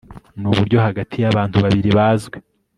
[0.39, 2.37] Nuburyo hagati yabantu babiri bazwi